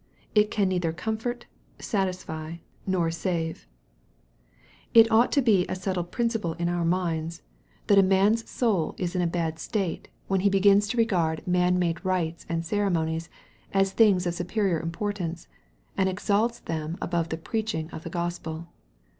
It 0.33 0.49
can 0.49 0.69
neither 0.69 0.91
comfort, 0.93 1.45
satisfy, 1.77 2.55
nor 2.87 3.11
save. 3.11 3.67
It 4.95 5.11
ought 5.11 5.31
to 5.33 5.43
be 5.43 5.67
a 5.69 5.75
settled 5.75 6.11
principle 6.11 6.53
in 6.53 6.69
our 6.69 6.83
minds, 6.83 7.43
that 7.85 7.97
38 7.97 7.99
EXPOSITORY 7.99 8.01
THOUGHTS. 8.01 8.03
a 8.03 8.09
man's 8.09 8.49
soul 8.49 8.95
is 8.97 9.15
in 9.15 9.21
a 9.21 9.27
bad 9.27 9.59
state, 9.59 10.07
when 10.27 10.39
he 10.39 10.49
begins 10.49 10.87
to 10.87 10.97
regard 10.97 11.45
man 11.47 11.77
made 11.77 12.03
rites 12.03 12.47
and 12.49 12.65
ceremonies, 12.65 13.29
as 13.75 13.91
things 13.91 14.25
of 14.25 14.33
superior 14.33 14.79
importance, 14.79 15.47
and 15.95 16.09
exalts 16.09 16.61
them 16.61 16.97
above 16.99 17.29
the 17.29 17.37
preaching 17.37 17.87
of 17.91 18.03
the 18.03 18.09
Gospel. 18.09 18.65